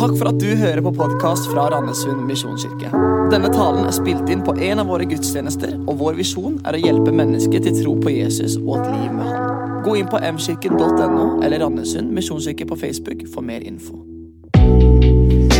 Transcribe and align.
Takk 0.00 0.14
for 0.16 0.30
at 0.30 0.38
du 0.40 0.54
hører 0.56 0.80
på 0.80 0.94
podkast 0.96 1.50
fra 1.50 1.66
Randesund 1.68 2.22
misjonskirke. 2.24 2.88
Denne 3.28 3.50
talen 3.52 3.84
er 3.84 3.92
spilt 3.92 4.30
inn 4.32 4.40
på 4.40 4.54
en 4.56 4.80
av 4.80 4.88
våre 4.88 5.04
gudstjenester, 5.04 5.74
og 5.84 5.98
vår 6.00 6.14
visjon 6.16 6.54
er 6.64 6.78
å 6.78 6.80
hjelpe 6.80 7.12
mennesker 7.12 7.60
til 7.66 7.74
tro 7.82 7.92
på 8.00 8.14
Jesus 8.14 8.54
og 8.62 8.78
et 8.78 8.86
liv 8.94 9.10
med 9.12 9.28
Han. 9.28 9.82
Gå 9.84 9.98
inn 10.00 10.08
på 10.08 10.16
mkirken.no 10.24 11.26
eller 11.44 11.60
Randesund 11.60 12.14
misjonskirke 12.16 12.64
på 12.70 12.78
Facebook 12.80 13.26
for 13.34 13.44
mer 13.44 13.66
info. 13.68 13.98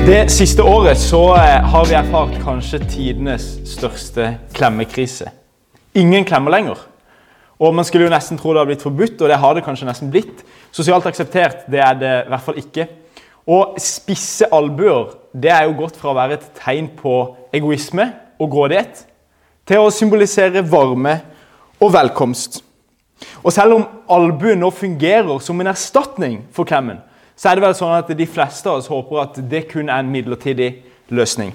Det 0.07 0.23
siste 0.33 0.65
året 0.65 0.97
så 0.97 1.21
eh, 1.37 1.59
har 1.75 1.91
vi 1.91 1.99
erfart 1.99 2.41
kanskje 2.41 2.81
tidenes 2.87 3.51
største 3.69 4.31
klemmekrise. 4.57 5.29
Ingen 6.01 6.25
klemmer 6.25 6.57
lenger. 6.57 6.81
Og 7.61 7.77
Man 7.77 7.85
skulle 7.85 8.09
jo 8.09 8.15
nesten 8.15 8.41
tro 8.41 8.55
det 8.55 8.63
hadde 8.63 8.73
blitt 8.73 8.89
forbudt, 8.89 9.21
og 9.21 9.29
det 9.29 9.37
har 9.45 9.53
det 9.53 9.67
kanskje 9.69 9.91
nesten 9.91 10.09
blitt. 10.09 10.41
Sosialt 10.73 11.13
akseptert 11.13 11.69
det 11.69 11.85
er 11.85 12.01
det 12.01 12.17
i 12.23 12.33
hvert 12.33 12.49
fall 12.49 12.65
ikke. 12.65 12.89
Og 13.49 13.77
spisse 13.81 14.49
albuer 14.53 15.15
det 15.33 15.53
er 15.55 15.69
jo 15.69 15.79
gått 15.79 15.99
fra 16.01 16.13
å 16.13 16.17
være 16.19 16.39
et 16.39 16.49
tegn 16.59 16.91
på 16.99 17.15
egoisme 17.55 18.09
og 18.41 18.51
grådighet 18.53 19.05
til 19.69 19.85
å 19.85 19.93
symbolisere 19.95 20.65
varme 20.67 21.21
og 21.81 21.93
velkomst. 21.95 22.61
Og 23.45 23.53
selv 23.53 23.77
om 23.77 23.87
albuen 24.11 24.61
nå 24.61 24.71
fungerer 24.75 25.41
som 25.45 25.61
en 25.61 25.71
erstatning 25.71 26.41
for 26.53 26.69
klemmen, 26.69 26.99
så 27.37 27.51
er 27.51 27.57
det 27.57 27.65
vel 27.65 27.77
sånn 27.77 27.97
at 27.97 28.11
de 28.17 28.27
fleste 28.29 28.69
av 28.69 28.81
oss 28.81 28.91
håper 28.91 29.23
at 29.23 29.39
det 29.49 29.67
kun 29.71 29.89
er 29.89 30.03
en 30.03 30.13
midlertidig 30.13 30.71
løsning. 31.09 31.55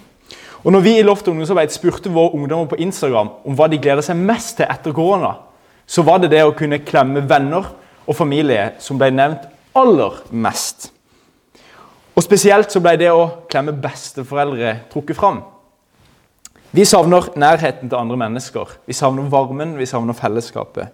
Og 0.65 0.73
når 0.73 0.81
vi 0.81 0.95
i 0.97 1.03
Loft 1.05 1.27
ungdomsarbeid 1.29 1.73
spurte 1.73 2.09
våre 2.09 2.33
ungdommer 2.33 2.71
på 2.71 2.79
Instagram 2.81 3.29
om 3.45 3.57
hva 3.57 3.67
de 3.69 3.77
gleder 3.77 4.01
seg 4.05 4.17
mest 4.17 4.55
til 4.57 4.65
etter 4.65 4.95
korona, 4.97 5.35
så 5.85 6.01
var 6.01 6.23
det 6.23 6.31
det 6.33 6.41
å 6.41 6.55
kunne 6.57 6.81
klemme 6.81 7.21
venner 7.29 7.67
og 8.05 8.17
familie 8.17 8.71
som 8.81 8.97
ble 8.97 9.11
nevnt 9.13 9.45
aller 9.77 10.23
mest. 10.33 10.89
Og 12.15 12.23
Spesielt 12.23 12.71
så 12.71 12.79
ble 12.79 12.95
det 12.99 13.11
å 13.11 13.27
klemme 13.51 13.75
besteforeldre 13.75 14.77
trukket 14.91 15.17
fram. 15.17 15.41
Vi 16.75 16.85
savner 16.87 17.27
nærheten 17.39 17.89
til 17.89 17.99
andre 17.99 18.17
mennesker. 18.19 18.71
Vi 18.87 18.95
savner 18.95 19.27
varmen, 19.31 19.75
vi 19.79 19.87
savner 19.87 20.15
fellesskapet. 20.15 20.91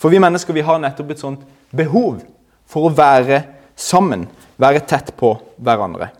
For 0.00 0.12
vi 0.12 0.20
mennesker 0.20 0.56
vi 0.56 0.64
har 0.64 0.80
nettopp 0.80 1.12
et 1.12 1.20
sånt 1.20 1.44
behov 1.72 2.22
for 2.68 2.88
å 2.88 2.92
være 2.92 3.42
sammen, 3.76 4.26
være 4.60 4.84
tett 4.88 5.12
på 5.16 5.34
hverandre. 5.56 6.10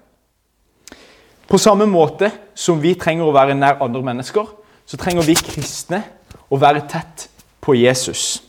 På 1.49 1.61
samme 1.61 1.87
måte 1.89 2.31
som 2.57 2.81
vi 2.81 2.95
trenger 2.97 3.29
å 3.29 3.35
være 3.35 3.57
nær 3.57 3.81
andre 3.85 4.03
mennesker, 4.05 4.49
så 4.85 5.01
trenger 5.01 5.25
vi 5.25 5.37
kristne 5.37 6.01
å 6.49 6.61
være 6.61 6.85
tett 6.89 7.29
på 7.65 7.77
Jesus. 7.77 8.43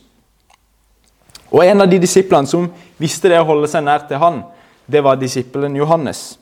Og 1.52 1.64
En 1.64 1.80
av 1.80 1.88
de 1.88 2.00
disiplene 2.02 2.48
som 2.48 2.68
visste 2.98 3.30
det 3.30 3.40
å 3.40 3.48
holde 3.48 3.68
seg 3.70 3.84
nær 3.84 4.04
til 4.08 4.20
han, 4.20 4.42
det 4.86 5.04
var 5.04 5.16
disippelen 5.16 5.76
Johannes. 5.76 6.38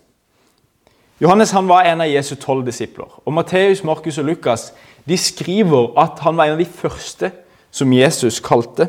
Johannes 1.18 1.50
han 1.50 1.68
var 1.68 1.84
en 1.84 2.00
av 2.00 2.10
Jesu 2.10 2.34
tolv 2.34 2.66
disipler. 2.66 3.08
Og 3.24 3.32
Matteus, 3.32 3.84
Markus 3.84 4.18
og 4.18 4.24
Lukas 4.24 4.72
de 5.08 5.16
skriver 5.18 5.92
at 6.00 6.20
han 6.24 6.36
var 6.36 6.48
en 6.48 6.56
av 6.56 6.62
de 6.62 6.68
første 6.68 7.30
som 7.70 7.92
Jesus 7.92 8.40
kalte. 8.40 8.88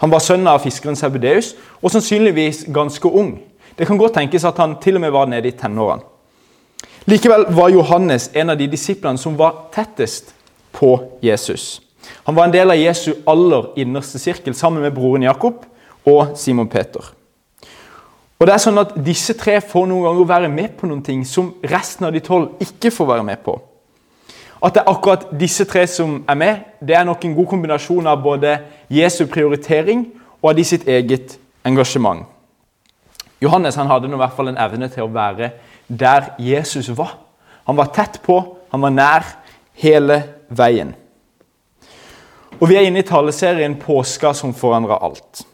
Han 0.00 0.10
var 0.10 0.20
sønn 0.24 0.46
av 0.48 0.62
fiskeren 0.64 0.96
Sebudeus 0.98 1.54
og 1.80 1.92
sannsynligvis 1.92 2.66
ganske 2.74 3.08
ung. 3.08 3.38
Det 3.78 3.86
kan 3.86 3.98
godt 3.98 4.16
tenkes 4.18 4.44
at 4.44 4.58
han 4.58 4.76
til 4.82 4.98
og 4.98 5.04
med 5.04 5.14
var 5.14 5.28
nede 5.30 5.48
i 5.48 5.56
tenårene. 5.56 6.04
Likevel 7.06 7.46
var 7.54 7.70
Johannes 7.70 8.30
en 8.34 8.50
av 8.50 8.58
de 8.58 8.66
disiplene 8.66 9.20
som 9.20 9.36
var 9.38 9.68
tettest 9.74 10.32
på 10.74 10.96
Jesus. 11.22 11.80
Han 12.26 12.34
var 12.34 12.48
en 12.48 12.54
del 12.54 12.72
av 12.72 12.80
Jesu 12.80 13.12
aller 13.26 13.68
innerste 13.78 14.18
sirkel 14.18 14.54
sammen 14.58 14.82
med 14.82 14.94
broren 14.94 15.22
Jakob 15.22 15.62
og 16.06 16.34
Simon 16.38 16.68
Peter. 16.68 17.12
Og 18.36 18.46
det 18.46 18.52
er 18.52 18.60
sånn 18.60 18.80
at 18.82 18.92
Disse 19.00 19.36
tre 19.38 19.60
får 19.64 19.86
noen 19.88 20.04
ganger 20.04 20.28
være 20.28 20.52
med 20.52 20.76
på 20.76 20.88
noen 20.88 21.02
ting 21.04 21.24
som 21.24 21.54
resten 21.64 22.08
av 22.08 22.12
de 22.12 22.20
tolv 22.24 22.60
ikke 22.60 22.92
får 22.92 23.10
være 23.14 23.24
med 23.24 23.40
på. 23.44 23.56
At 24.64 24.74
det 24.74 24.82
er 24.82 24.90
akkurat 24.90 25.26
disse 25.36 25.66
tre 25.68 25.84
som 25.86 26.22
er 26.28 26.38
med, 26.38 26.62
det 26.80 26.96
er 26.96 27.04
nok 27.04 27.24
en 27.24 27.34
god 27.36 27.48
kombinasjon 27.50 28.06
av 28.08 28.22
både 28.24 28.56
Jesu 28.90 29.26
prioritering 29.28 30.06
og 30.40 30.50
av 30.50 30.56
de 30.56 30.64
sitt 30.64 30.86
eget 30.88 31.36
engasjement. 31.64 32.24
Johannes 33.40 33.76
han 33.76 33.90
hadde 33.90 34.08
nå 34.08 34.16
i 34.16 34.22
hvert 34.22 34.36
fall 34.36 34.48
en 34.48 34.60
evne 34.60 34.88
til 34.92 35.04
å 35.04 35.12
være 35.12 35.50
der 35.86 36.32
Jesus 36.40 36.88
var. 36.96 37.18
Han 37.68 37.76
var 37.76 37.92
tett 37.92 38.20
på, 38.24 38.38
han 38.72 38.80
var 38.80 38.94
nær 38.94 39.28
hele 39.82 40.22
veien. 40.48 40.94
Og 42.56 42.68
Vi 42.68 42.76
er 42.76 42.88
inne 42.88 43.02
i 43.04 43.06
taleserien 43.06 43.76
'Påska 43.76 44.32
som 44.32 44.54
forandrer 44.54 44.96
alt'. 44.96 45.44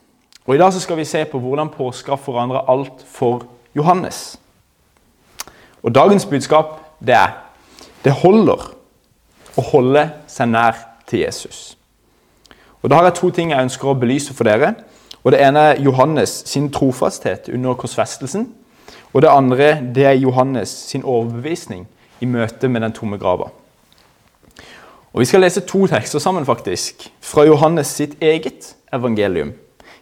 Og 0.46 0.54
I 0.54 0.58
dag 0.58 0.72
så 0.72 0.80
skal 0.80 0.96
vi 0.98 1.04
se 1.04 1.24
på 1.24 1.38
hvordan 1.38 1.70
påska 1.70 2.14
forandrer 2.18 2.70
alt 2.70 3.04
for 3.06 3.44
Johannes. 3.76 4.40
Og 5.82 5.94
Dagens 5.94 6.26
budskap 6.26 6.80
det 6.98 7.14
er 7.14 7.36
det 8.04 8.12
holder 8.12 8.64
å 9.58 9.62
holde 9.62 10.08
seg 10.26 10.50
nær 10.50 10.78
til 11.06 11.22
Jesus. 11.22 11.76
Og 12.82 12.90
Da 12.90 12.98
har 12.98 13.04
jeg 13.04 13.14
to 13.14 13.30
ting 13.30 13.50
jeg 13.50 13.62
ønsker 13.62 13.88
å 13.88 13.94
belyse 13.94 14.34
for 14.34 14.44
dere. 14.44 14.74
Og 15.22 15.32
Det 15.32 15.40
ene 15.40 15.58
er 15.58 15.82
Johannes 15.82 16.42
sin 16.46 16.72
trofasthet 16.72 17.48
under 17.48 17.74
korsfestelsen. 17.74 18.48
Og 19.12 19.22
det 19.22 19.30
andre 19.30 19.80
det 19.94 20.04
er 20.04 20.18
Johannes 20.18 20.68
sin 20.68 21.04
overbevisning 21.04 21.86
i 22.20 22.26
møte 22.26 22.68
med 22.68 22.80
den 22.82 22.92
tomme 22.92 23.18
grava. 23.18 23.50
Og 25.12 25.20
Vi 25.20 25.24
skal 25.24 25.40
lese 25.40 25.60
to 25.60 25.86
tekster 25.86 26.18
sammen 26.18 26.46
faktisk, 26.46 27.12
fra 27.20 27.44
Johannes 27.44 27.86
sitt 27.86 28.16
eget 28.20 28.74
evangelium 28.92 29.52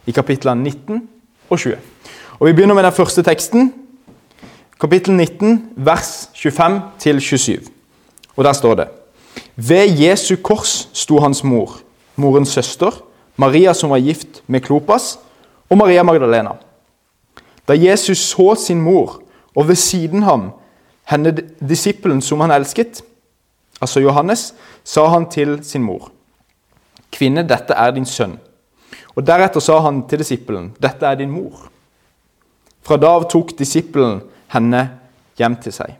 i 0.06 0.12
kapitlene 0.12 0.62
19 0.62 1.08
og 1.50 1.58
20. 1.58 1.76
Og 2.40 2.46
Vi 2.46 2.52
begynner 2.52 2.74
med 2.74 2.84
den 2.84 2.92
første 2.92 3.22
teksten, 3.22 3.72
kapittel 4.80 5.14
19, 5.14 5.70
vers 5.76 6.30
25-27. 6.34 7.68
Og 8.36 8.44
Der 8.44 8.52
står 8.52 8.74
det 8.74 8.88
Ved 9.56 10.00
Jesu 10.00 10.36
kors 10.36 10.88
sto 10.92 11.18
hans 11.18 11.44
mor, 11.44 11.80
morens 12.16 12.48
søster, 12.48 12.90
Maria 13.36 13.72
som 13.72 13.90
var 13.90 13.98
gift 13.98 14.42
med 14.46 14.60
Klopas, 14.60 15.18
og 15.70 15.78
Maria 15.78 16.02
Magdalena. 16.02 16.50
Da 17.68 17.76
Jesus 17.76 18.18
så 18.18 18.54
sin 18.54 18.80
mor, 18.80 19.22
og 19.54 19.68
ved 19.68 19.76
siden 19.76 20.22
ham 20.22 20.50
henne 21.04 21.36
disippelen 21.68 22.22
som 22.22 22.40
han 22.40 22.50
elsket, 22.50 23.02
altså 23.80 24.00
Johannes, 24.00 24.54
sa 24.84 25.06
han 25.08 25.26
til 25.30 25.58
sin 25.64 25.82
mor.: 25.82 26.10
Kvinne, 27.12 27.42
dette 27.42 27.74
er 27.74 27.90
din 27.90 28.06
sønn. 28.06 28.38
Og 29.16 29.26
Deretter 29.26 29.60
sa 29.60 29.80
han 29.80 30.02
til 30.08 30.18
disippelen, 30.18 30.74
'Dette 30.80 31.06
er 31.06 31.14
din 31.14 31.30
mor.' 31.30 31.68
Fra 32.82 32.96
da 32.96 33.06
av 33.06 33.28
tok 33.28 33.52
disippelen 33.58 34.22
henne 34.48 34.90
hjem 35.38 35.56
til 35.62 35.72
seg. 35.72 35.96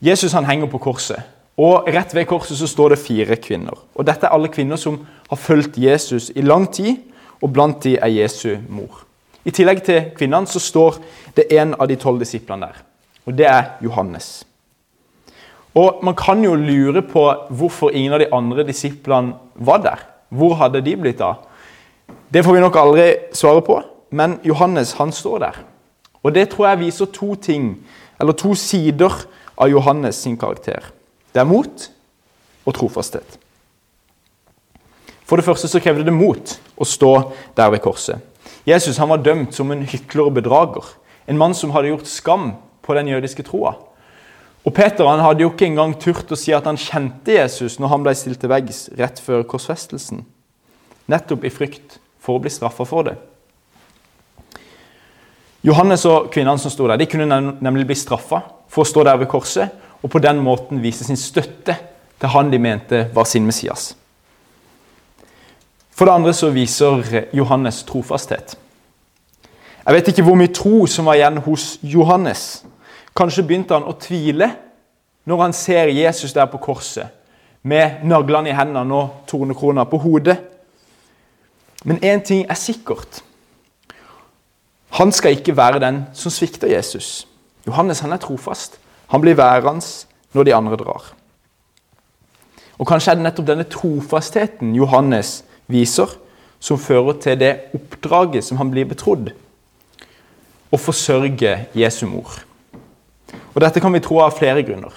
Jesus 0.00 0.32
han 0.32 0.44
henger 0.44 0.66
på 0.66 0.78
korset, 0.78 1.20
og 1.56 1.86
rett 1.86 2.14
ved 2.14 2.26
korset 2.26 2.58
så 2.58 2.66
står 2.66 2.88
det 2.88 2.98
fire 2.98 3.36
kvinner. 3.36 3.76
Og 3.94 4.06
Dette 4.06 4.26
er 4.26 4.34
alle 4.34 4.48
kvinner 4.48 4.76
som 4.76 5.06
har 5.28 5.36
fulgt 5.36 5.78
Jesus 5.78 6.30
i 6.34 6.42
lang 6.42 6.66
tid, 6.72 6.96
og 7.42 7.52
blant 7.52 7.82
de 7.84 7.96
er 7.96 8.08
Jesu 8.08 8.56
mor. 8.68 9.04
I 9.44 9.52
tillegg 9.52 9.82
til 9.84 10.10
kvinnene 10.16 10.48
så 10.48 10.60
står 10.60 10.98
det 11.36 11.50
en 11.52 11.74
av 11.78 11.88
de 11.88 11.96
tolv 12.00 12.18
disiplene 12.22 12.66
der, 12.66 12.82
og 13.26 13.36
det 13.36 13.46
er 13.46 13.76
Johannes. 13.84 14.44
Og 15.74 16.04
Man 16.04 16.14
kan 16.14 16.44
jo 16.44 16.54
lure 16.54 17.02
på 17.02 17.24
hvorfor 17.50 17.90
ingen 17.90 18.12
av 18.12 18.18
de 18.22 18.30
andre 18.32 18.64
disiplene 18.64 19.34
var 19.54 19.78
der. 19.82 20.13
Hvor 20.28 20.54
hadde 20.60 20.82
de 20.84 20.96
blitt 20.96 21.20
av? 21.20 21.44
Det 22.32 22.44
får 22.44 22.56
vi 22.56 22.62
nok 22.64 22.76
aldri 22.76 23.06
svare 23.36 23.62
på, 23.64 23.78
men 24.10 24.38
Johannes 24.44 24.94
han 24.98 25.12
står 25.12 25.38
der. 25.38 25.62
Og 26.22 26.34
Det 26.34 26.48
tror 26.50 26.68
jeg 26.68 26.80
viser 26.80 27.06
to 27.06 27.34
ting, 27.34 27.76
eller 28.20 28.32
to 28.32 28.54
sider 28.54 29.12
av 29.56 29.68
Johannes 29.68 30.16
sin 30.16 30.36
karakter. 30.36 30.90
Det 31.34 31.40
er 31.40 31.48
mot 31.48 31.90
og 32.64 32.74
trofasthet. 32.74 33.38
For 35.24 35.36
det 35.36 35.44
første 35.44 35.68
så 35.68 35.80
krevde 35.80 36.04
det 36.04 36.14
mot 36.14 36.58
å 36.76 36.84
stå 36.84 37.12
der 37.56 37.70
ved 37.72 37.82
korset. 37.84 38.20
Jesus 38.66 38.98
han 39.00 39.10
var 39.10 39.22
dømt 39.24 39.54
som 39.54 39.70
en 39.72 39.84
hykler 39.84 40.28
og 40.28 40.36
bedrager. 40.38 40.84
En 41.28 41.38
mann 41.38 41.54
som 41.56 41.72
hadde 41.72 41.90
gjort 41.92 42.08
skam 42.08 42.52
på 42.84 42.94
den 42.96 43.08
jødiske 43.08 43.44
troa. 43.44 43.74
Og 44.64 44.72
Peter 44.72 45.04
han 45.04 45.20
hadde 45.20 45.44
jo 45.44 45.50
ikke 45.52 45.66
engang 45.68 45.92
turt 46.00 46.30
å 46.32 46.38
si 46.38 46.54
at 46.56 46.64
han 46.68 46.80
kjente 46.80 47.36
Jesus 47.36 47.76
når 47.80 47.92
han 47.92 48.04
ble 48.06 48.14
stilt 48.16 48.40
til 48.40 48.52
veggs 48.52 48.86
rett 48.96 49.20
før 49.20 49.44
korsfestelsen. 49.48 50.24
Nettopp 51.12 51.44
i 51.44 51.52
frykt 51.52 51.98
for 52.24 52.38
å 52.38 52.42
bli 52.42 52.52
straffa 52.52 52.86
for 52.88 53.10
det. 53.10 53.18
Johannes 55.64 56.04
og 56.08 56.30
kvinnene 56.32 56.60
som 56.60 56.72
sto 56.72 56.88
der, 56.88 57.00
de 57.00 57.08
kunne 57.08 57.40
nemlig 57.64 57.86
bli 57.88 57.96
straffa 57.96 58.40
for 58.72 58.84
å 58.84 58.88
stå 58.88 59.04
der 59.04 59.20
ved 59.20 59.30
korset 59.32 59.84
og 60.04 60.10
på 60.12 60.20
den 60.20 60.40
måten 60.44 60.82
vise 60.84 61.04
sin 61.06 61.20
støtte 61.20 61.76
til 62.20 62.32
han 62.32 62.50
de 62.52 62.60
mente 62.60 63.06
var 63.14 63.28
sin 63.28 63.46
Messias. 63.48 63.94
For 65.94 66.08
det 66.08 66.16
andre 66.16 66.32
så 66.36 66.50
viser 66.52 67.28
Johannes 67.32 67.82
trofasthet. 67.86 68.56
Jeg 69.84 69.94
vet 69.94 70.08
ikke 70.10 70.24
hvor 70.26 70.36
mye 70.40 70.52
tro 70.52 70.86
som 70.90 71.08
var 71.08 71.18
igjen 71.18 71.38
hos 71.44 71.74
Johannes. 71.84 72.64
Kanskje 73.14 73.44
begynte 73.46 73.76
han 73.76 73.86
å 73.86 73.94
tvile 73.98 74.50
når 75.24 75.40
han 75.40 75.54
ser 75.56 75.92
Jesus 75.94 76.34
der 76.36 76.48
på 76.50 76.60
korset, 76.60 77.08
med 77.62 78.02
naglene 78.04 78.50
i 78.50 78.56
hendene 78.56 78.96
og 78.96 79.22
tornekrona 79.30 79.86
på 79.88 80.00
hodet. 80.02 80.36
Men 81.84 82.00
én 82.04 82.20
ting 82.24 82.44
er 82.48 82.58
sikkert. 82.60 83.22
Han 84.98 85.12
skal 85.12 85.38
ikke 85.38 85.56
være 85.56 85.80
den 85.80 86.04
som 86.12 86.32
svikter 86.32 86.68
Jesus. 86.68 87.26
Johannes 87.66 88.02
han 88.04 88.12
er 88.12 88.20
trofast. 88.20 88.76
Han 89.08 89.22
blir 89.24 89.38
værende 89.38 89.86
når 90.34 90.44
de 90.44 90.54
andre 90.54 90.76
drar. 90.76 91.12
Og 92.78 92.86
Kanskje 92.88 93.12
er 93.12 93.18
det 93.18 93.24
nettopp 93.24 93.46
denne 93.48 93.66
trofastheten 93.70 94.74
Johannes 94.76 95.44
viser, 95.70 96.10
som 96.60 96.80
fører 96.80 97.18
til 97.20 97.38
det 97.38 97.52
oppdraget 97.76 98.44
som 98.44 98.58
han 98.58 98.70
blir 98.72 98.88
betrodd 98.88 99.30
å 100.72 100.80
forsørge 100.80 101.58
Jesu 101.76 102.06
mor. 102.08 102.40
Og 103.54 103.62
Dette 103.62 103.80
kan 103.80 103.94
vi 103.94 104.02
tro 104.02 104.18
av 104.22 104.34
flere 104.36 104.64
grunner. 104.66 104.92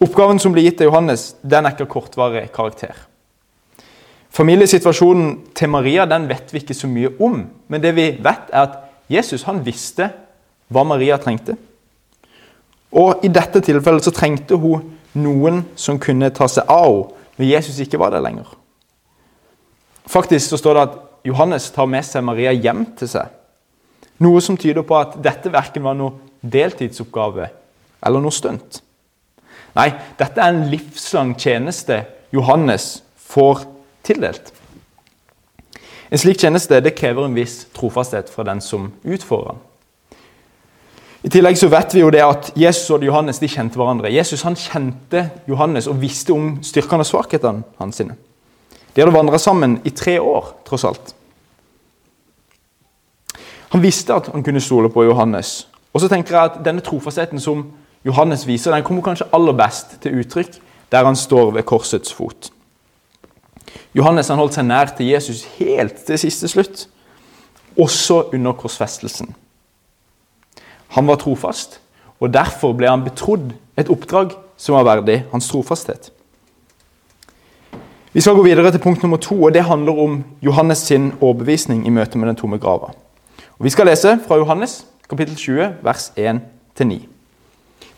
Oppgaven 0.00 0.40
som 0.40 0.52
blir 0.54 0.64
gitt 0.64 0.78
til 0.80 0.88
Johannes, 0.88 1.34
den 1.42 1.66
er 1.66 1.74
ikke 1.74 1.90
kortvarig 1.92 2.46
karakter. 2.54 2.94
Familiesituasjonen 4.32 5.34
til 5.58 5.68
Maria 5.68 6.06
den 6.08 6.28
vet 6.30 6.52
vi 6.54 6.62
ikke 6.62 6.76
så 6.76 6.88
mye 6.88 7.10
om, 7.20 7.42
men 7.68 7.82
det 7.82 7.92
vi 7.96 8.06
vet, 8.22 8.48
er 8.52 8.62
at 8.62 8.78
Jesus 9.10 9.44
han 9.44 9.60
visste 9.66 10.08
hva 10.70 10.86
Maria 10.86 11.18
trengte. 11.20 11.58
Og 12.90 13.24
I 13.26 13.30
dette 13.30 13.60
tilfellet 13.62 14.06
så 14.06 14.14
trengte 14.14 14.56
hun 14.58 14.86
noen 15.18 15.64
som 15.78 15.98
kunne 16.00 16.30
ta 16.34 16.48
seg 16.50 16.70
av 16.70 16.92
henne 16.92 17.16
når 17.40 17.48
Jesus 17.48 17.78
ikke 17.80 17.96
var 17.96 18.12
der 18.12 18.20
lenger. 18.20 18.44
Faktisk 20.04 20.50
så 20.50 20.58
står 20.60 20.74
det 20.76 20.82
at 20.82 20.96
Johannes 21.24 21.70
tar 21.72 21.86
med 21.88 22.04
seg 22.04 22.24
Maria 22.26 22.52
hjem 22.52 22.82
til 22.98 23.08
seg. 23.08 23.30
Noe 24.20 24.42
som 24.44 24.58
tyder 24.60 24.84
på 24.84 24.98
at 24.98 25.14
dette 25.24 25.48
verken 25.48 25.86
var 25.86 25.96
noe 25.96 26.18
deltidsoppgave 26.40 27.50
eller 28.06 28.22
noe 28.22 28.34
stunt. 28.34 28.80
Nei, 29.76 29.90
dette 30.18 30.40
er 30.40 30.50
en 30.50 30.64
livslang 30.70 31.36
tjeneste 31.38 32.02
Johannes 32.34 33.02
får 33.30 33.66
tildelt. 34.06 34.52
En 36.10 36.18
slik 36.18 36.40
tjeneste 36.42 36.80
det 36.82 36.96
krever 36.98 37.28
en 37.28 37.36
viss 37.36 37.64
trofasthet 37.76 38.30
fra 38.32 38.46
den 38.48 38.62
som 38.64 38.90
utfører 39.06 39.52
den. 39.52 39.66
I 41.20 41.28
tillegg 41.28 41.58
så 41.60 41.68
vet 41.68 41.94
vi 41.94 42.00
jo 42.00 42.10
det 42.10 42.22
at 42.24 42.48
Jesus 42.56 42.88
og 42.96 43.04
Johannes 43.04 43.38
de 43.42 43.48
kjente 43.50 43.76
hverandre. 43.76 44.08
Jesus 44.08 44.42
han 44.46 44.56
kjente 44.56 45.26
Johannes 45.50 45.86
og 45.90 46.00
visste 46.00 46.32
om 46.32 46.54
styrkene 46.64 47.04
og 47.04 47.10
svakhetene 47.10 47.62
hans. 47.78 47.96
sine. 48.00 48.16
De 48.94 49.02
hadde 49.02 49.14
vandra 49.14 49.38
sammen 49.38 49.80
i 49.84 49.90
tre 49.90 50.16
år, 50.20 50.54
tross 50.64 50.84
alt. 50.84 51.14
Han 53.70 53.82
visste 53.82 54.16
at 54.16 54.32
han 54.32 54.42
kunne 54.42 54.60
stole 54.60 54.90
på 54.90 55.04
Johannes. 55.04 55.68
Og 55.92 56.00
så 56.00 56.08
tenker 56.08 56.36
jeg 56.36 56.50
at 56.50 56.64
Denne 56.64 56.80
trofastheten 56.80 57.40
som 57.40 57.66
Johannes 58.04 58.46
viser, 58.46 58.72
den 58.72 58.84
kommer 58.84 59.02
kanskje 59.02 59.28
aller 59.32 59.52
best 59.52 59.98
til 60.02 60.20
uttrykk 60.22 60.60
der 60.90 61.04
han 61.04 61.16
står 61.16 61.50
ved 61.50 61.62
korsets 61.62 62.12
fot. 62.12 62.50
Johannes 63.94 64.28
han 64.28 64.38
holdt 64.38 64.56
seg 64.58 64.66
nær 64.66 64.90
til 64.96 65.06
Jesus 65.12 65.44
helt 65.58 66.02
til 66.06 66.18
siste 66.18 66.48
slutt, 66.50 66.88
også 67.78 68.22
under 68.34 68.52
korsfestelsen. 68.58 69.34
Han 70.96 71.06
var 71.06 71.20
trofast, 71.22 71.80
og 72.20 72.34
derfor 72.34 72.74
ble 72.74 72.90
han 72.90 73.04
betrodd 73.06 73.52
et 73.78 73.90
oppdrag 73.90 74.34
som 74.58 74.74
var 74.74 74.88
verdig 74.88 75.22
hans 75.32 75.48
trofasthet. 75.48 76.10
Vi 78.12 78.20
skal 78.20 78.34
gå 78.34 78.42
videre 78.42 78.72
til 78.74 78.82
punkt 78.82 79.02
nummer 79.02 79.20
to, 79.22 79.36
og 79.44 79.54
det 79.54 79.64
handler 79.64 79.98
om 79.98 80.24
Johannes 80.42 80.78
sin 80.78 81.12
overbevisning 81.20 81.86
i 81.86 81.94
møte 81.94 82.18
med 82.18 82.28
den 82.28 82.36
tomme 82.36 82.58
grava. 82.58 82.90
Og 83.58 83.64
vi 83.64 83.70
skal 83.70 83.86
lese 83.86 84.18
fra 84.26 84.36
Johannes 84.36 84.80
kapittel 85.10 85.34
20, 85.34 85.80
vers 85.82 86.12
1-9. 86.14 87.00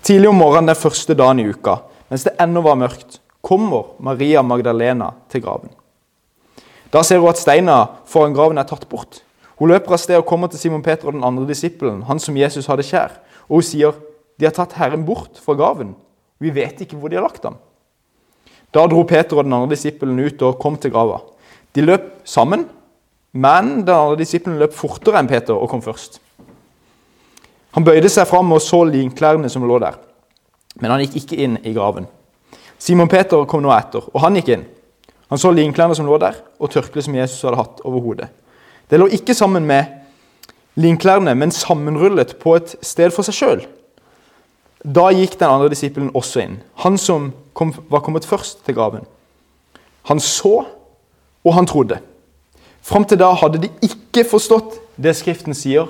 Tidlig 0.03 0.31
om 0.31 0.39
morgenen 0.41 0.71
den 0.73 0.79
første 0.79 1.15
dagen 1.19 1.43
i 1.43 1.51
uka, 1.53 1.83
mens 2.09 2.25
det 2.25 2.33
ennå 2.41 2.63
var 2.65 2.79
mørkt, 2.81 3.19
kommer 3.45 3.93
Maria 4.01 4.41
Magdalena 4.43 5.11
til 5.33 5.43
graven. 5.45 5.75
Da 6.93 7.03
ser 7.05 7.21
hun 7.21 7.33
at 7.33 7.41
steina 7.41 7.77
foran 8.09 8.33
graven 8.37 8.61
er 8.61 8.69
tatt 8.69 8.89
bort. 8.89 9.21
Hun 9.61 9.71
løper 9.71 9.95
av 9.95 10.01
sted 10.01 10.17
og 10.19 10.27
kommer 10.29 10.49
til 10.49 10.61
Simon 10.63 10.85
Peter 10.85 11.11
og 11.11 11.17
den 11.19 11.27
andre 11.27 11.45
disippelen, 11.49 12.01
han 12.09 12.21
som 12.23 12.39
Jesus 12.39 12.69
hadde 12.71 12.87
kjær. 12.87 13.19
Og 13.49 13.61
hun 13.61 13.69
sier, 13.69 13.93
'De 14.39 14.47
har 14.47 14.57
tatt 14.57 14.73
Herren 14.73 15.05
bort 15.05 15.37
fra 15.37 15.55
graven. 15.55 15.95
Vi 16.41 16.51
vet 16.51 16.81
ikke 16.81 16.97
hvor 16.97 17.09
de 17.09 17.17
har 17.17 17.29
lagt 17.29 17.45
ham.' 17.45 17.61
Da 18.73 18.87
dro 18.87 19.03
Peter 19.05 19.37
og 19.37 19.45
den 19.45 19.53
andre 19.53 19.77
disippelen 19.77 20.19
ut 20.19 20.43
og 20.43 20.59
kom 20.59 20.77
til 20.77 20.91
grava. 20.91 21.21
De 21.75 21.83
løp 21.83 22.25
sammen, 22.25 22.69
men 23.33 23.85
den 23.85 23.95
andre 23.95 24.17
disippelen 24.17 24.59
løp 24.59 24.73
fortere 24.73 25.21
enn 25.21 25.29
Peter 25.29 25.55
og 25.55 25.69
kom 25.69 25.83
først. 25.83 26.22
Han 27.73 27.87
bøyde 27.87 28.11
seg 28.13 28.29
fram 28.29 28.53
og 28.53 28.61
så 28.63 28.83
linklærne 28.85 29.49
som 29.53 29.65
lå 29.69 29.79
der, 29.81 29.97
men 30.81 30.93
han 30.93 31.03
gikk 31.05 31.23
ikke 31.23 31.41
inn 31.45 31.57
i 31.65 31.73
graven. 31.73 32.09
Simon 32.83 33.09
Peter 33.09 33.45
kom 33.49 33.63
nå 33.65 33.73
etter, 33.73 34.05
og 34.13 34.25
han 34.25 34.37
gikk 34.37 34.51
inn. 34.53 34.65
Han 35.33 35.41
så 35.41 35.53
linklærne 35.55 35.97
som 35.97 36.09
lå 36.09 36.19
der, 36.21 36.37
og 36.61 36.73
tørkleet 36.73 37.07
som 37.07 37.17
Jesus 37.17 37.45
hadde 37.47 37.61
hatt 37.61 37.81
over 37.89 38.05
hodet. 38.05 38.29
Det 38.91 38.99
lå 39.01 39.07
ikke 39.17 39.37
sammen 39.37 39.65
med 39.65 39.89
linklærne, 40.77 41.33
men 41.39 41.55
sammenrullet 41.55 42.37
på 42.43 42.57
et 42.59 42.75
sted 42.85 43.15
for 43.15 43.25
seg 43.25 43.39
sjøl. 43.39 43.65
Da 44.83 45.07
gikk 45.15 45.39
den 45.39 45.49
andre 45.49 45.71
disippelen 45.73 46.11
også 46.19 46.43
inn, 46.43 46.61
han 46.83 46.99
som 46.99 47.31
kom, 47.57 47.71
var 47.89 48.03
kommet 48.05 48.27
først 48.29 48.65
til 48.67 48.77
graven. 48.77 49.07
Han 50.11 50.21
så, 50.21 50.65
og 51.47 51.55
han 51.55 51.69
trodde. 51.71 52.01
Fram 52.83 53.07
til 53.07 53.21
da 53.21 53.31
hadde 53.39 53.63
de 53.63 53.71
ikke 53.87 54.27
forstått 54.27 54.81
det 55.01 55.15
Skriften 55.17 55.55
sier, 55.55 55.87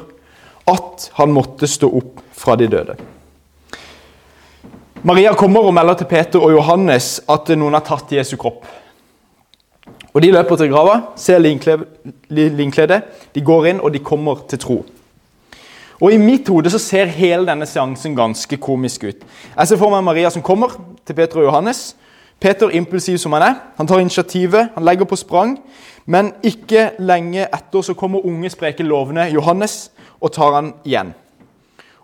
at 0.69 1.11
han 1.19 1.32
måtte 1.35 1.67
stå 1.67 1.88
opp 1.88 2.23
fra 2.37 2.56
de 2.56 2.69
døde. 2.70 2.97
Maria 5.03 5.32
kommer 5.35 5.67
og 5.67 5.75
melder 5.75 5.99
til 5.99 6.06
Peter 6.06 6.38
og 6.38 6.53
Johannes 6.55 7.17
at 7.31 7.49
noen 7.59 7.75
har 7.75 7.82
tatt 7.87 8.12
Jesu 8.14 8.37
kropp. 8.38 8.62
Og 10.12 10.20
De 10.23 10.31
løper 10.31 10.56
til 10.61 10.69
grava, 10.70 10.99
ser 11.17 11.41
linkledet, 11.41 12.99
de 13.35 13.41
går 13.41 13.67
inn 13.70 13.81
og 13.81 13.94
de 13.94 14.03
kommer 14.05 14.44
til 14.49 14.61
tro. 14.61 14.76
Og 16.03 16.12
I 16.12 16.19
mitt 16.19 16.49
hode 16.50 16.70
så 16.70 16.79
ser 16.82 17.11
hele 17.15 17.47
denne 17.47 17.67
seansen 17.67 18.15
ganske 18.15 18.56
komisk 18.58 19.05
ut. 19.06 19.25
Jeg 19.56 19.69
ser 19.69 19.79
for 19.81 19.91
meg 19.91 20.05
Maria 20.05 20.31
som 20.31 20.43
kommer 20.43 20.75
til 21.06 21.15
Peter 21.15 21.41
og 21.41 21.47
Johannes. 21.47 21.94
Peter, 22.43 22.70
impulsiv 22.75 23.20
som 23.23 23.32
han 23.37 23.44
er, 23.47 23.58
han 23.79 23.87
tar 23.87 24.03
initiativet, 24.03 24.73
han 24.75 24.85
legger 24.85 25.06
på 25.06 25.17
sprang. 25.17 25.56
Men 26.06 26.32
ikke 26.43 26.91
lenge 26.99 27.47
etter 27.47 27.87
så 27.87 27.94
kommer 27.94 28.26
unge, 28.26 28.50
spreke, 28.50 28.82
lovende 28.82 29.29
Johannes 29.31 29.93
og 30.22 30.32
tar 30.32 30.54
han 30.54 30.72
igjen. 30.86 31.12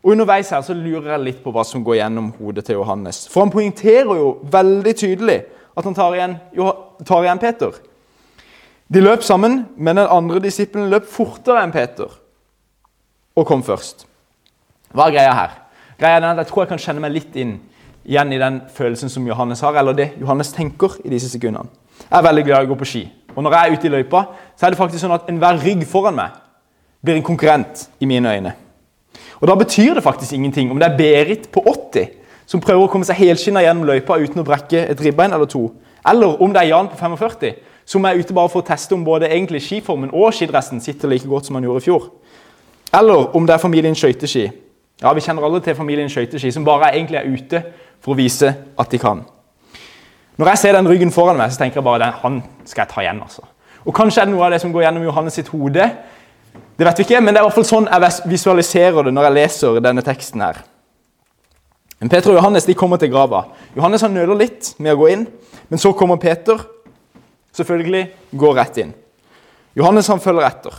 Og 0.03 0.13
Underveis 0.13 0.51
her 0.55 0.63
så 0.63 0.75
lurer 0.77 1.13
jeg 1.15 1.25
litt 1.25 1.41
på 1.45 1.53
hva 1.55 1.65
som 1.67 1.83
går 1.85 2.01
gjennom 2.01 2.31
hodet 2.39 2.65
til 2.67 2.79
Johannes. 2.79 3.27
For 3.31 3.45
han 3.45 3.53
poengterer 3.53 4.19
jo 4.19 4.39
veldig 4.51 4.95
tydelig 4.97 5.39
at 5.79 5.87
han 5.87 5.95
tar 5.95 6.17
igjen, 6.17 6.37
tar 7.07 7.27
igjen 7.27 7.43
Peter. 7.43 7.79
De 8.89 9.03
løp 9.03 9.23
sammen, 9.27 9.67
men 9.77 10.01
den 10.01 10.11
andre 10.11 10.41
disippelen 10.43 10.89
løp 10.91 11.07
fortere 11.11 11.63
enn 11.63 11.75
Peter 11.75 12.15
og 13.39 13.47
kom 13.47 13.63
først. 13.63 14.07
Hva 14.95 15.07
er 15.07 15.15
greia 15.19 15.35
her? 15.37 15.59
Greia 15.99 16.19
er 16.19 16.31
at 16.31 16.41
Jeg 16.43 16.47
tror 16.51 16.63
jeg 16.63 16.73
kan 16.73 16.83
kjenne 16.83 17.03
meg 17.05 17.13
litt 17.15 17.37
inn 17.37 17.59
igjen 18.09 18.33
i 18.33 18.41
den 18.41 18.63
følelsen 18.73 19.13
som 19.13 19.27
Johannes 19.27 19.61
har, 19.61 19.77
eller 19.77 19.93
det 19.93 20.13
Johannes 20.21 20.53
tenker 20.53 20.97
i 21.05 21.13
disse 21.13 21.29
sekundene. 21.29 21.69
Jeg 22.09 22.19
er 22.19 22.25
veldig 22.25 22.45
glad 22.47 22.63
i 22.63 22.69
å 22.69 22.71
gå 22.73 22.79
på 22.81 22.89
ski. 22.89 23.03
Og 23.35 23.45
når 23.45 23.55
jeg 23.55 23.69
er 23.69 23.77
ute 23.77 23.87
i 23.87 23.93
løypa, 23.93 24.23
så 24.57 24.67
er 24.67 24.73
det 24.73 24.79
faktisk 24.81 25.03
sånn 25.05 25.15
at 25.19 25.29
enhver 25.29 25.61
rygg 25.61 25.85
foran 25.87 26.17
meg 26.17 26.39
blir 27.05 27.17
en 27.17 27.23
konkurrent 27.23 27.89
i 28.01 28.07
mine 28.07 28.35
øyne. 28.35 28.53
Og 29.41 29.49
Da 29.49 29.55
betyr 29.55 29.95
det 29.95 30.03
faktisk 30.03 30.33
ingenting 30.33 30.71
om 30.71 30.79
det 30.79 30.89
er 30.89 30.97
Berit 30.97 31.49
på 31.53 31.61
80 31.67 32.09
som 32.47 32.61
prøver 32.61 32.87
å 32.87 32.91
komme 32.91 33.05
seg 33.05 33.17
helskinna 33.17 33.61
gjennom 33.63 33.87
løypa 33.87 34.17
uten 34.19 34.41
å 34.41 34.45
brekke 34.45 34.87
et 34.89 35.01
ribbein 35.05 35.33
eller 35.33 35.47
to, 35.47 35.71
eller 36.09 36.43
om 36.43 36.53
det 36.53 36.63
er 36.63 36.71
Jan 36.73 36.89
på 36.89 36.97
45 36.97 37.55
som 37.89 38.05
er 38.05 38.19
ute 38.21 38.35
bare 38.37 38.51
for 38.53 38.61
å 38.61 38.67
teste 38.69 38.93
om 38.95 39.05
både 39.05 39.31
egentlig 39.33 39.63
skiformen 39.65 40.11
og 40.13 40.35
skidressen 40.37 40.81
sitter 40.81 41.09
like 41.09 41.29
godt 41.29 41.47
som 41.49 41.57
han 41.57 41.65
gjorde 41.65 41.81
i 41.81 41.87
fjor. 41.87 42.11
Eller 42.93 43.37
om 43.37 43.47
det 43.47 43.55
er 43.55 43.63
familien 43.63 43.97
skøyteski. 43.97 44.51
Ja, 45.01 45.13
Vi 45.15 45.21
kjenner 45.21 45.45
alle 45.45 45.61
til 45.61 45.75
familien 45.75 46.11
skøyteski, 46.11 46.51
som 46.53 46.65
bare 46.65 46.93
egentlig 46.93 47.17
er 47.17 47.31
ute 47.33 47.63
for 48.01 48.13
å 48.13 48.19
vise 48.19 48.53
at 48.79 48.91
de 48.91 48.99
kan. 48.99 49.23
Når 50.37 50.51
jeg 50.53 50.59
ser 50.59 50.77
den 50.77 50.89
ryggen 50.89 51.13
foran 51.13 51.37
meg, 51.37 51.53
så 51.53 51.63
tenker 51.63 51.81
jeg 51.81 51.85
bare 51.85 52.05
den, 52.05 52.13
han 52.23 52.43
skal 52.65 52.83
jeg 52.83 52.93
ta 52.93 53.01
igjen. 53.01 53.23
altså. 53.23 53.43
Og 53.87 53.95
Kanskje 53.95 54.21
er 54.21 54.29
det 54.29 54.35
noe 54.35 54.45
av 54.45 54.53
det 54.53 54.61
som 54.61 54.73
går 54.73 54.83
gjennom 54.85 55.03
Johannes 55.09 55.35
sitt 55.35 55.49
hode. 55.49 55.89
Det 56.79 56.87
vet 56.87 57.01
vi 57.01 57.07
ikke, 57.09 57.21
men 57.21 57.35
det 57.35 57.41
er 57.41 57.45
i 57.45 57.49
hvert 57.49 57.57
fall 57.59 57.67
sånn 57.67 57.89
jeg 57.91 58.31
visualiserer 58.31 59.09
det 59.09 59.13
når 59.15 59.29
jeg 59.29 59.37
leser 59.39 59.81
denne 59.83 60.05
teksten. 60.07 60.41
her. 60.41 60.61
Men 61.99 62.09
Peter 62.09 62.31
og 62.31 62.39
Johannes 62.39 62.67
de 62.69 62.77
kommer 62.79 63.01
til 63.01 63.11
grava. 63.11 63.49
Johannes 63.75 64.05
han 64.07 64.15
nøler 64.15 64.39
litt 64.39 64.75
med 64.79 64.95
å 64.95 65.01
gå 65.01 65.09
inn, 65.11 65.25
men 65.69 65.83
så 65.83 65.93
kommer 65.93 66.21
Peter 66.23 66.61
selvfølgelig 67.59 68.05
går 68.39 68.55
rett 68.55 68.79
inn. 68.85 68.93
Johannes 69.75 70.09
han 70.09 70.23
følger 70.23 70.47
etter. 70.47 70.77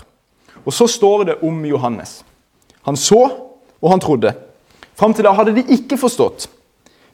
Og 0.65 0.74
Så 0.74 0.88
står 0.88 1.25
det 1.25 1.36
om 1.43 1.65
Johannes. 1.65 2.24
Han 2.83 2.95
så, 2.95 3.19
og 3.81 3.91
han 3.91 4.00
trodde. 4.00 4.33
Fram 4.95 5.13
til 5.13 5.24
da 5.24 5.33
hadde 5.36 5.55
de 5.55 5.63
ikke 5.75 5.98
forstått 6.00 6.50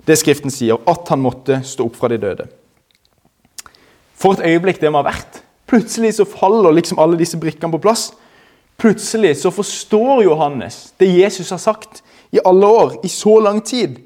det 0.06 0.20
Skriften 0.20 0.54
sier, 0.54 0.78
at 0.86 1.10
han 1.10 1.22
måtte 1.22 1.64
stå 1.66 1.88
opp 1.88 1.96
fra 1.98 2.10
de 2.12 2.20
døde. 2.22 2.46
For 4.14 4.38
et 4.38 4.46
øyeblikk 4.54 4.78
det 4.82 4.92
må 4.94 5.02
ha 5.02 5.08
vært. 5.08 5.40
Plutselig 5.66 6.16
så 6.20 6.28
faller 6.30 6.76
liksom 6.78 7.00
alle 7.02 7.18
disse 7.18 7.40
brikkene 7.42 7.74
på 7.74 7.82
plass. 7.82 8.12
Plutselig 8.78 9.38
så 9.40 9.52
forstår 9.56 10.24
Johannes 10.24 10.94
det 11.00 11.12
Jesus 11.12 11.50
har 11.50 11.62
sagt 11.62 12.04
i 12.32 12.42
alle 12.46 12.68
år, 12.68 13.00
i 13.04 13.08
så 13.08 13.40
lang 13.40 13.62
tid. 13.64 14.02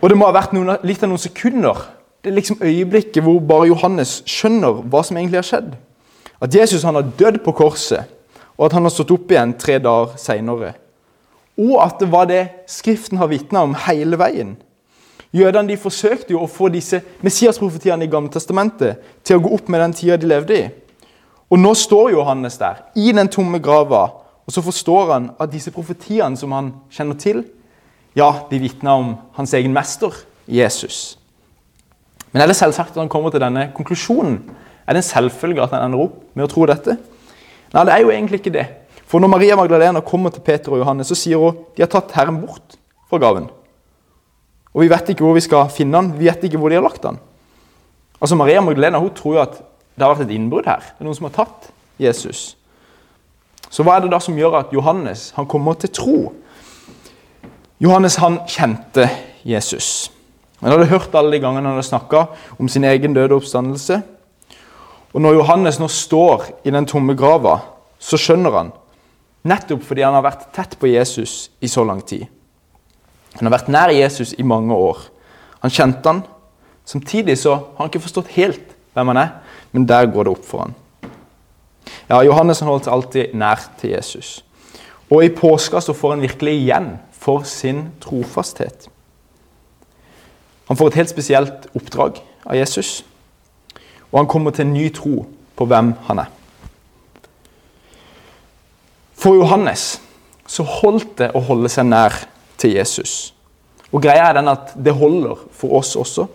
Og 0.00 0.10
det 0.10 0.18
må 0.18 0.28
ha 0.28 0.36
vært 0.36 0.54
noen, 0.54 0.76
litt 0.86 1.02
av 1.02 1.10
noen 1.10 1.22
sekunder 1.22 1.80
det 2.24 2.30
er 2.30 2.38
liksom 2.38 2.62
øyeblikket 2.64 3.20
hvor 3.22 3.40
bare 3.44 3.68
Johannes 3.68 4.22
skjønner 4.24 4.78
hva 4.88 5.02
som 5.04 5.18
egentlig 5.20 5.42
har 5.42 5.44
skjedd. 5.44 5.74
At 6.40 6.54
Jesus 6.56 6.84
han 6.88 6.96
har 6.96 7.10
dødd 7.18 7.42
på 7.44 7.52
korset. 7.52 8.10
og 8.56 8.66
at 8.66 8.72
han 8.72 8.84
har 8.86 8.92
stått 8.94 9.10
opp 9.10 9.32
igjen 9.32 9.52
tre 9.58 9.80
dager 9.82 10.12
seinere. 10.16 10.74
Og 11.58 11.74
at 11.82 11.98
det 11.98 12.06
var 12.12 12.28
det 12.30 12.48
Skriften 12.70 13.18
har 13.18 13.26
vitna 13.26 13.64
om 13.66 13.74
hele 13.74 14.16
veien. 14.16 14.56
Jødene 15.34 15.68
de 15.68 15.76
forsøkte 15.76 16.30
jo 16.32 16.44
å 16.44 16.46
få 16.46 16.68
disse 16.70 17.00
Messias-profetiene 17.20 18.06
i 18.06 18.10
Gamle 18.10 18.30
Testamentet 18.30 19.02
til 19.24 19.36
å 19.36 19.42
gå 19.42 19.50
opp 19.56 19.68
med 19.68 19.80
den 19.80 19.92
tida 19.92 20.16
de 20.16 20.30
levde 20.30 20.54
i. 20.54 20.68
Og 21.52 21.60
nå 21.60 21.74
står 21.76 22.14
Johannes 22.14 22.56
der, 22.58 22.84
i 22.96 23.12
den 23.12 23.28
tomme 23.28 23.60
grava, 23.62 24.06
og 24.44 24.52
så 24.52 24.62
forstår 24.64 25.12
han 25.12 25.30
at 25.40 25.52
disse 25.52 25.72
profetiene 25.72 26.36
som 26.36 26.52
han 26.52 26.72
kjenner 26.92 27.18
til, 27.20 27.44
ja, 28.16 28.30
de 28.50 28.60
vitner 28.62 28.92
om 28.92 29.14
hans 29.36 29.54
egen 29.56 29.74
mester, 29.74 30.12
Jesus. 30.46 31.18
Men 32.32 32.42
er 32.42 32.50
det 32.50 32.56
selvsagt 32.58 32.94
at 32.94 33.02
han 33.02 33.10
kommer 33.10 33.30
til 33.30 33.42
denne 33.42 33.68
konklusjonen? 33.74 34.38
Er 34.86 34.96
det 34.96 35.04
en 35.04 35.08
selvfølge 35.08 35.62
at 35.64 35.72
han 35.74 35.86
ender 35.86 36.06
opp 36.06 36.16
med 36.34 36.46
å 36.46 36.50
tro 36.50 36.66
dette? 36.68 36.96
Nei, 37.74 37.84
det 37.86 37.94
er 37.94 38.02
jo 38.04 38.12
egentlig 38.12 38.40
ikke 38.42 38.54
det. 38.54 38.64
For 39.08 39.22
når 39.22 39.30
Maria 39.32 39.56
Magdalena 39.58 40.02
kommer 40.04 40.32
til 40.34 40.44
Peter 40.44 40.74
og 40.74 40.80
Johannes, 40.82 41.10
så 41.10 41.18
sier 41.18 41.40
hun 41.40 41.60
de 41.76 41.84
har 41.84 41.90
tatt 41.92 42.12
Herren 42.16 42.40
bort 42.42 42.76
fra 43.10 43.20
gaven. 43.22 43.48
Og 44.74 44.82
vi 44.82 44.90
vet 44.90 45.12
ikke 45.12 45.24
hvor 45.24 45.36
vi 45.36 45.44
skal 45.44 45.70
finne 45.70 46.00
han, 46.00 46.10
vi 46.18 46.26
vet 46.26 46.44
ikke 46.46 46.58
hvor 46.58 46.72
de 46.72 46.78
har 46.80 46.84
lagt 46.84 47.06
han. 47.06 47.20
Altså 48.20 48.36
Maria 48.38 48.62
Magdalena 48.64 48.98
hun 48.98 49.14
tror 49.14 49.36
jo 49.36 49.42
at 49.44 49.60
det 49.94 50.04
har 50.04 50.14
vært 50.14 50.26
et 50.26 50.34
innbrudd 50.34 50.66
her. 50.68 50.82
Det 50.82 51.04
er 51.04 51.08
noen 51.08 51.18
som 51.18 51.28
har 51.28 51.36
tatt 51.36 51.68
Jesus. 52.02 52.54
Så 53.70 53.84
hva 53.86 53.96
er 53.96 54.04
det 54.04 54.12
da 54.12 54.20
som 54.22 54.36
gjør 54.38 54.58
at 54.60 54.74
Johannes 54.74 55.28
han 55.36 55.48
kommer 55.50 55.78
til 55.78 55.92
tro? 55.94 56.18
Johannes 57.82 58.18
han 58.22 58.40
kjente 58.50 59.06
Jesus. 59.46 60.10
Han 60.60 60.72
hadde 60.72 60.90
hørt 60.90 61.14
alle 61.18 61.34
de 61.34 61.42
gangene 61.42 61.68
han 61.68 61.76
hadde 61.76 61.86
snakka 61.88 62.26
om 62.58 62.70
sin 62.70 62.86
egen 62.88 63.14
døde 63.16 63.36
oppstandelse. 63.36 64.00
Og 65.14 65.22
når 65.22 65.38
Johannes 65.38 65.78
nå 65.78 65.88
står 65.90 66.48
i 66.66 66.72
den 66.74 66.86
tomme 66.90 67.14
grava, 67.18 67.60
så 68.02 68.18
skjønner 68.18 68.54
han, 68.54 68.70
nettopp 69.46 69.84
fordi 69.86 70.02
han 70.06 70.16
har 70.16 70.24
vært 70.24 70.48
tett 70.56 70.74
på 70.80 70.90
Jesus 70.90 71.50
i 71.62 71.70
så 71.70 71.84
lang 71.86 72.00
tid. 72.06 72.26
Han 73.38 73.48
har 73.48 73.54
vært 73.58 73.70
nær 73.70 73.92
Jesus 73.94 74.34
i 74.38 74.46
mange 74.46 74.74
år. 74.74 75.02
Han 75.62 75.72
kjente 75.72 76.10
han. 76.10 76.22
Samtidig 76.86 77.36
så 77.40 77.54
har 77.56 77.82
han 77.82 77.90
ikke 77.90 78.04
forstått 78.06 78.34
helt 78.36 78.73
hvem 78.94 79.10
han 79.12 79.20
er, 79.20 79.30
men 79.74 79.86
der 79.88 80.08
går 80.10 80.26
det 80.26 80.34
opp 80.36 80.46
for 80.46 80.64
han. 80.64 80.74
Ja, 82.08 82.20
Johannes 82.22 82.60
han 82.60 82.70
holdt 82.70 82.86
seg 82.86 82.94
alltid 82.94 83.36
nær 83.38 83.62
til 83.80 83.94
Jesus. 83.94 84.36
Og 85.12 85.24
i 85.24 85.32
påska 85.34 85.80
så 85.84 85.94
får 85.96 86.14
han 86.14 86.24
virkelig 86.24 86.54
igjen 86.60 86.90
for 87.12 87.44
sin 87.48 87.88
trofasthet. 88.02 88.88
Han 90.68 90.78
får 90.80 90.92
et 90.92 91.00
helt 91.02 91.12
spesielt 91.12 91.66
oppdrag 91.76 92.22
av 92.46 92.56
Jesus, 92.56 93.02
og 94.10 94.22
han 94.22 94.30
kommer 94.30 94.54
til 94.54 94.66
en 94.66 94.76
ny 94.76 94.88
tro 94.94 95.26
på 95.56 95.66
hvem 95.68 95.92
han 96.08 96.22
er. 96.24 96.30
For 99.18 99.36
Johannes 99.36 99.98
så 100.46 100.64
holdt 100.68 101.16
det 101.20 101.30
å 101.36 101.42
holde 101.44 101.70
seg 101.72 101.88
nær 101.88 102.16
til 102.60 102.74
Jesus. 102.76 103.32
Og 103.92 104.02
greia 104.04 104.28
er 104.28 104.38
den 104.38 104.50
at 104.52 104.74
det 104.76 104.92
holder 104.96 105.46
for 105.54 105.78
oss 105.78 105.94
også. 105.96 106.26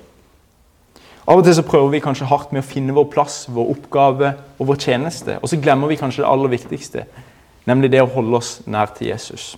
Av 1.30 1.38
og 1.38 1.46
til 1.46 1.54
så 1.54 1.66
prøver 1.66 1.92
vi 1.94 2.02
kanskje 2.02 2.26
hardt 2.26 2.54
med 2.56 2.64
å 2.64 2.66
finne 2.66 2.94
vår 2.96 3.06
plass, 3.14 3.44
vår 3.54 3.68
oppgave 3.76 4.32
og 4.58 4.70
vår 4.72 4.80
tjeneste. 4.82 5.36
Og 5.44 5.52
så 5.52 5.60
glemmer 5.62 5.92
vi 5.92 6.00
kanskje 6.00 6.24
det 6.24 6.30
aller 6.30 6.50
viktigste, 6.56 7.04
nemlig 7.70 7.92
det 7.94 8.02
å 8.02 8.10
holde 8.10 8.40
oss 8.40 8.56
nær 8.66 8.90
til 8.96 9.12
Jesus. 9.12 9.52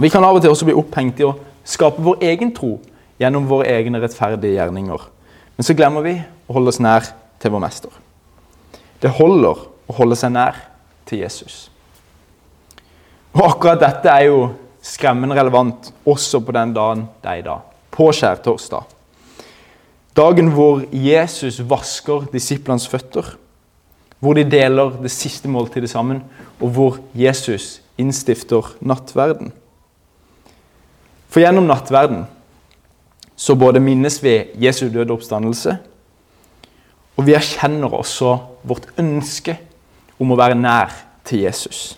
Vi 0.00 0.08
kan 0.10 0.24
av 0.24 0.38
og 0.38 0.40
til 0.42 0.54
også 0.54 0.70
bli 0.70 0.76
opphengt 0.80 1.20
i 1.20 1.26
å 1.28 1.34
skape 1.68 2.02
vår 2.02 2.24
egen 2.24 2.54
tro 2.56 2.78
gjennom 3.20 3.44
våre 3.50 3.68
egne 3.68 4.00
rettferdige 4.00 4.56
gjerninger. 4.56 5.04
Men 5.58 5.68
så 5.68 5.76
glemmer 5.76 6.06
vi 6.06 6.16
å 6.48 6.56
holde 6.56 6.72
oss 6.72 6.80
nær 6.82 7.12
til 7.42 7.52
vår 7.52 7.62
mester. 7.66 7.92
Det 9.04 9.12
holder 9.20 9.60
å 9.60 9.98
holde 10.00 10.16
seg 10.16 10.32
nær 10.32 10.56
til 11.04 11.20
Jesus. 11.20 11.66
Og 13.36 13.44
akkurat 13.44 13.82
dette 13.82 14.08
er 14.08 14.30
jo 14.30 14.48
skremmende 14.84 15.36
relevant 15.36 15.92
også 16.08 16.40
på 16.40 16.56
den 16.56 16.72
dagen 16.72 17.06
det 17.20 17.30
er 17.30 17.44
i 17.44 17.46
dag. 17.46 17.70
På 17.92 18.08
skjærtorsdag. 18.08 18.88
Dagen 20.14 20.52
hvor 20.54 20.84
Jesus 20.94 21.58
vasker 21.66 22.28
disiplenes 22.32 22.86
føtter. 22.88 23.34
Hvor 24.22 24.38
de 24.38 24.44
deler 24.46 24.94
det 25.02 25.10
siste 25.12 25.50
måltidet 25.50 25.90
sammen, 25.90 26.22
og 26.62 26.70
hvor 26.70 26.98
Jesus 27.14 27.80
innstifter 27.98 28.70
nattverden. 28.80 29.52
For 31.28 31.42
gjennom 31.42 31.66
nattverden 31.66 32.24
så 33.36 33.56
både 33.58 33.82
minnes 33.82 34.20
vi 34.22 34.36
Jesu 34.62 34.86
døde 34.86 35.10
oppstandelse, 35.12 35.74
og 37.16 37.26
vi 37.26 37.34
erkjenner 37.34 37.94
også 37.94 38.36
vårt 38.66 38.86
ønske 38.98 39.56
om 40.22 40.30
å 40.30 40.38
være 40.38 40.58
nær 40.58 40.94
til 41.26 41.42
Jesus. 41.42 41.96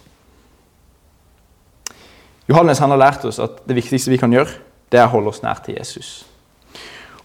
Johannes 2.48 2.80
han 2.80 2.94
har 2.94 3.00
lært 3.00 3.28
oss 3.28 3.40
at 3.42 3.60
det 3.68 3.76
viktigste 3.76 4.12
vi 4.12 4.20
kan 4.20 4.32
gjøre, 4.32 4.56
det 4.92 5.00
er 5.00 5.08
å 5.08 5.14
holde 5.18 5.34
oss 5.34 5.42
nær 5.44 5.60
til 5.64 5.76
Jesus. 5.76 6.24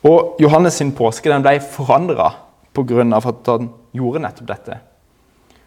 Og 0.07 0.37
Johannes 0.41 0.79
sin 0.79 0.93
påske 0.97 1.29
den 1.29 1.43
ble 1.45 1.59
forandra 1.61 2.31
pga. 2.73 3.03
at 3.17 3.47
han 3.47 3.69
gjorde 3.93 4.19
nettopp 4.19 4.47
dette. 4.47 4.79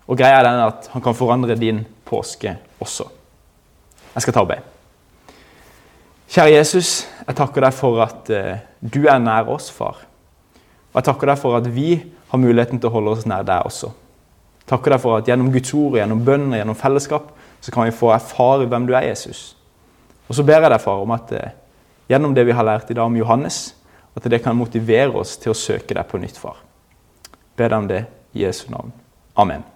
Og 0.09 0.19
greia 0.19 0.41
er 0.41 0.45
den 0.45 0.61
at 0.67 0.88
han 0.93 1.03
kan 1.03 1.14
forandre 1.14 1.55
din 1.55 1.85
påske 2.05 2.57
også. 2.81 3.05
Jeg 4.14 4.23
skal 4.23 4.35
ta 4.35 4.41
og 4.41 4.49
be. 4.49 4.59
Kjære 6.29 6.57
Jesus, 6.57 7.07
jeg 7.26 7.37
takker 7.37 7.61
deg 7.61 7.75
for 7.75 8.00
at 8.03 8.31
uh, 8.31 8.57
du 8.81 9.07
er 9.07 9.19
nær 9.19 9.49
oss, 9.53 9.71
far. 9.71 10.03
Og 10.93 10.99
jeg 10.99 11.05
takker 11.05 11.31
deg 11.31 11.38
for 11.38 11.57
at 11.57 11.69
vi 11.71 12.03
har 12.31 12.41
muligheten 12.41 12.81
til 12.81 12.91
å 12.91 12.95
holde 12.97 13.14
oss 13.14 13.26
nær 13.26 13.45
deg 13.47 13.67
også. 13.69 13.93
Takker 14.67 14.95
deg 14.95 15.03
for 15.03 15.19
at 15.19 15.29
gjennom 15.29 15.53
Guds 15.53 15.75
ord, 15.76 15.99
gjennom 16.00 16.25
bønn 16.25 16.49
og 16.50 16.59
gjennom 16.59 16.79
fellesskap 16.79 17.31
så 17.64 17.73
kan 17.73 17.87
vi 17.87 17.97
få 17.97 18.11
erfare 18.12 18.67
hvem 18.69 18.87
du 18.88 18.93
er, 18.93 19.07
Jesus. 19.09 19.55
Og 20.29 20.37
så 20.37 20.45
ber 20.45 20.61
jeg 20.61 20.73
deg, 20.73 20.83
far, 20.83 21.00
om 21.00 21.12
at 21.14 21.31
eh, 21.37 21.53
gjennom 22.12 22.35
det 22.37 22.45
vi 22.49 22.57
har 22.57 22.67
lært 22.67 22.91
i 22.93 22.97
dag 22.97 23.09
om 23.09 23.17
Johannes, 23.17 23.75
at 24.14 24.30
det 24.30 24.42
kan 24.44 24.56
motivere 24.56 25.12
oss 25.18 25.37
til 25.42 25.52
å 25.52 25.59
søke 25.59 25.94
deg 25.94 26.06
på 26.09 26.21
nytt, 26.23 26.38
far. 26.38 26.61
Be 27.56 27.68
deg 27.68 27.78
om 27.78 27.88
det 27.90 28.04
i 28.35 28.44
Jesu 28.44 28.68
navn. 28.71 28.92
Amen. 29.37 29.74